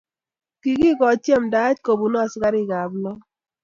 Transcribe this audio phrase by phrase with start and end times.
[0.61, 3.19] kikikochi yamtaet kubunu askarikab laak.